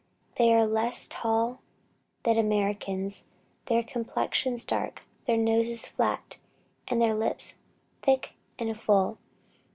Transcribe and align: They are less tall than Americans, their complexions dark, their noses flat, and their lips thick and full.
They 0.37 0.51
are 0.51 0.65
less 0.65 1.07
tall 1.07 1.61
than 2.23 2.35
Americans, 2.35 3.25
their 3.67 3.83
complexions 3.83 4.65
dark, 4.65 5.03
their 5.27 5.37
noses 5.37 5.85
flat, 5.85 6.39
and 6.87 6.99
their 6.99 7.13
lips 7.13 7.59
thick 8.01 8.33
and 8.57 8.75
full. 8.75 9.19